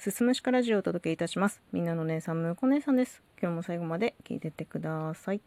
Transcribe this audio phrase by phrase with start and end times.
[0.00, 1.60] すすむしかラジオをお届けいたします。
[1.72, 3.22] みんなの姉さんむこ姉さんです。
[3.38, 5.42] 今日も最後まで聞いてってください。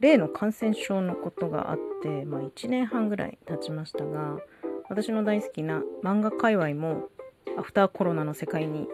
[0.00, 4.36] 例の感染症のことがあってまあ1年半ぐらい経ちましたが
[4.90, 7.08] 私の大好きな漫画界隈も
[7.58, 8.86] アフターコロナの世界に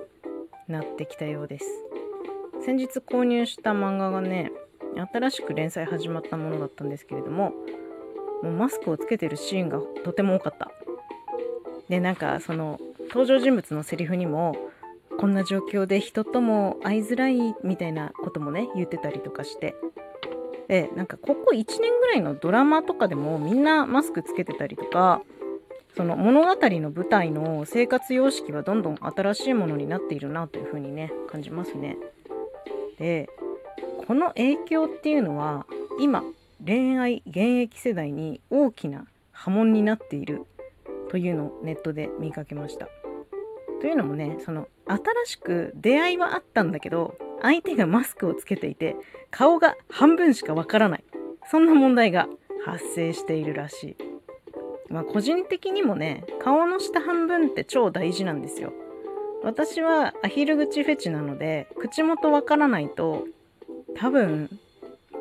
[0.68, 1.66] なってきたようです。
[2.64, 4.52] 先日購入した漫画がね
[5.12, 7.54] 新しく連載始まったものだったんですけれども
[8.44, 10.70] もうマスクをつけてるシーンがとても多かった。
[11.88, 14.56] でなんかその登場人物のセリフにも
[15.18, 19.74] こんな状況で人とも会いづらいみたいなこともね言ってたりとかして
[20.68, 25.22] でなんかここ1年ぐらいのドラマとかでもみんなマスクつけてたりとか
[25.96, 31.98] その物語の舞台の生活様式はどんどん新しいものになっているなというふうにね感じますね。
[32.98, 33.28] で
[34.06, 35.66] この影響っていうのは
[36.00, 36.24] 今
[36.64, 40.46] 恋愛現役世代に大きな波紋になっている
[41.12, 42.88] というのをネットで見かけました。
[43.82, 48.96] というのもねその新しく出会いはあったんだけど相手がマスクをつけていて
[49.30, 51.04] 顔が半分しかわからない
[51.50, 52.28] そんな問題が
[52.64, 53.96] 発生しているらしい。
[54.88, 58.72] まあ個人的にもね顔の下半分って超大事なんですよ。
[59.42, 63.26] 私はアヒル口フェチなので口元わからないと
[63.96, 64.48] 多分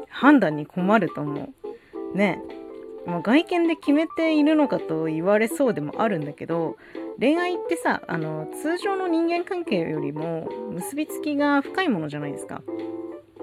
[0.10, 1.50] 判断に困ると思
[2.14, 2.18] う。
[2.18, 2.40] ね。
[3.06, 6.78] まあ、外見で決めているのかと言われそうでもあるんだけど
[7.20, 12.62] 恋愛ってさあの通常の人間関係よりも結びつきが深いものじゃないですか。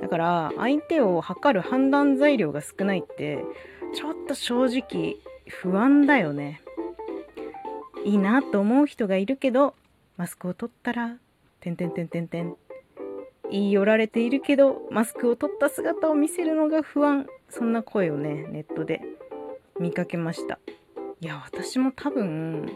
[0.01, 3.45] だから相手を測る判断材料が少ないって
[3.95, 5.17] ちょっと正直
[5.49, 6.61] 不安だよね。
[8.05, 9.75] いいなと思う人がいるけど
[10.17, 11.17] マスクを取ったら
[11.61, 12.57] 「てんてんてんてんてん」
[13.51, 17.27] 言い寄られているけどマスクを取った姿を見せるのが不安。
[17.51, 19.01] そんな声をねネットで。
[19.81, 20.59] 見かけました。
[21.21, 22.71] いや私も多分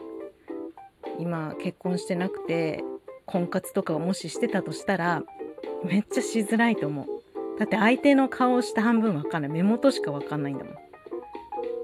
[1.19, 2.83] 今結婚してなくて
[3.27, 5.23] 婚活とかをもししてたとしたら
[5.85, 7.07] めっちゃしづらいと思う。
[7.59, 9.51] だって相手の顔を下半分わかんない。
[9.51, 10.75] 目元しかわかんないんだもん。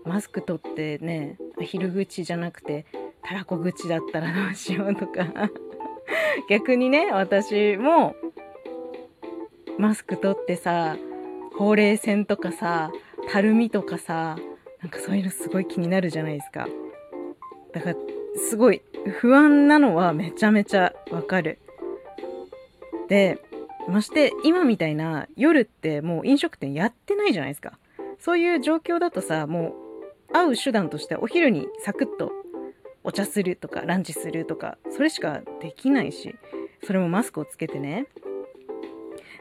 [0.05, 2.87] マスク取ってねアヒル口じゃなくて
[3.23, 5.27] たらこ口だったら どうしようとか。
[6.49, 8.15] 逆にね私も
[9.79, 10.97] マスク取ってさ、
[11.57, 12.91] ほうれい線とかさ、
[13.31, 14.37] たるみとかさ、
[14.83, 16.69] なんかそういうのすごい気になるじゃないですか。
[17.73, 17.97] だから、
[18.37, 18.83] すごい
[19.21, 21.59] 不安なのはめちゃめちゃわかる。
[23.09, 23.39] で、
[23.89, 27.79] まして今みたいな夜ってもう飲食店やってないじゃないですか。
[28.21, 29.75] そういう状況だとさ、も
[30.31, 32.31] う会う手段としてお昼にサクッと
[33.03, 36.35] お茶するとかランチするとか、それしかできないし、
[36.85, 38.07] それもマスクをつけてね。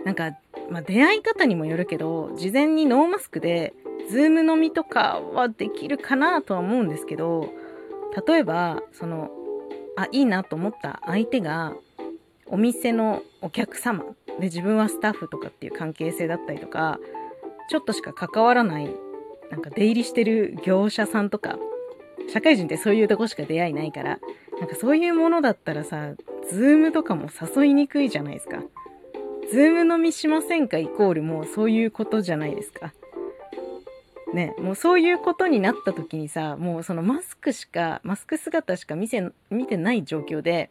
[0.05, 0.37] なんか、
[0.69, 3.73] まあ、出会い方にもよるけど、事前にノーマスクで、
[4.09, 7.49] ズーム飲みとかはできるかなとは思うんですけど、
[8.27, 9.29] 例えば、その、
[9.95, 11.75] あ、いいなと思った相手が、
[12.45, 14.05] お店のお客様
[14.39, 16.99] で自分はスタッフとかっていう関係性だったりとか、
[17.69, 18.89] ちょっとしか関わらない、
[19.51, 21.59] なんか出入りしてる業者さんとか、
[22.29, 24.19] 社会人ってそういうとこしか出会いないから、
[24.59, 26.13] なんかそういうものだったらさ、
[26.49, 28.63] ズームとかも誘いにくいじゃないですか。
[29.51, 32.93] ズーム飲みしませんかイコールもうそういうことじゃないですか。
[34.33, 40.69] ね、もうそういうことになった時にさ、もうそのマスクしか、マスク姿しか見せ、見てない状況で、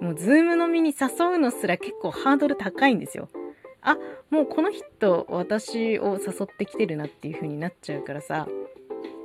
[0.00, 3.28] もうズーム飲みに誘うのすら結構ハードル高いんですよ。
[3.82, 3.96] あ、
[4.30, 8.46] もうこの人私を誘ってきてるなっていう風になっちゃうからさ、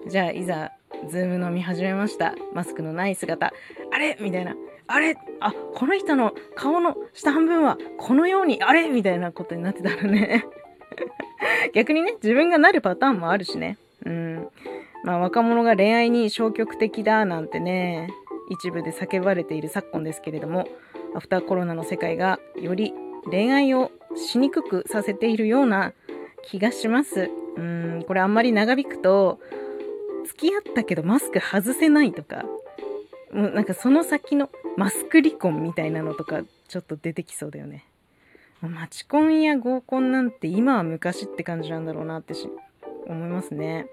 [0.07, 0.71] じゃあいざ、
[1.09, 2.35] ズーム飲み始めました。
[2.53, 3.53] マスクのない姿。
[3.91, 4.17] あれ？
[4.19, 4.55] みたいな。
[4.87, 5.15] あれ？
[5.39, 8.89] あ、この人の顔の下半分はこのように、あれ？
[8.89, 10.45] みたいなことになってたらね
[11.73, 13.77] 逆にね、自分がなるパターンもあるしね。
[14.05, 14.47] うん。
[15.03, 18.09] まあ若者が恋愛に消極的だなんてね、
[18.49, 20.67] 一部で叫ばれている昨今ですけれども、
[21.15, 22.93] アフターコロナの世界がより
[23.29, 25.93] 恋愛をしにくくさせているような
[26.43, 27.29] 気がします。
[27.57, 29.39] うん、これあんまり長引くと、
[30.25, 32.45] 付き合ったけどマスク外せないとか、
[33.33, 37.85] もうなんかその先のマスク離婚みたいなのとかちょっと出てきそうだよね。
[38.67, 42.33] マチコンや合コンなんて今は昔って感じなんだろうなって
[43.07, 43.87] 思いますね。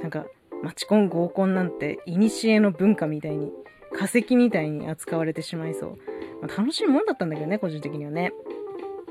[0.00, 0.24] なんか
[0.62, 3.52] マチコン合コンなんて古の文化みたいに
[3.92, 5.98] 化石みたいに扱われてしまいそう。
[6.40, 8.32] まあ、楽しいもんだったんだけどね、個人的にはね。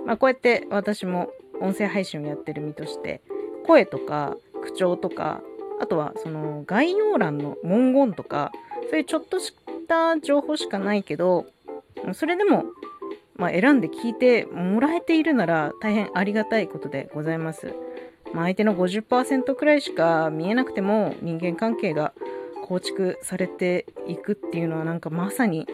[0.05, 1.29] まあこうやって私も
[1.61, 3.21] 音声配信をやってる身として、
[3.67, 5.41] 声とか口調とか、
[5.79, 8.51] あとはその概要欄の文言とか、
[8.89, 9.53] そういうちょっとし
[9.87, 11.45] た情報しかないけど、
[12.13, 12.65] それでも、
[13.39, 17.73] まあ、選んで聞いてもらえているなら大変ありがたいことでございます。
[18.33, 22.13] まあ、相手の50%くらいしか見えなくても人間関係が
[22.67, 25.67] 構築されていくっていうのはなんかまさに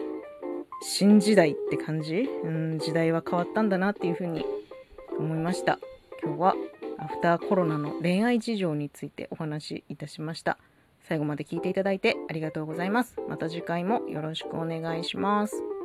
[0.80, 4.46] 新時代って感じ、うん、時代は変わったんだなっていうふうに
[5.18, 5.78] 思いました。
[6.22, 6.54] 今日は
[6.98, 10.58] アフターコロナの恋愛事情についてお話しいたしました。
[11.02, 13.16] 最後まで聞いていただいてありがとうございます。
[13.28, 15.75] また次回もよろしくお願いします。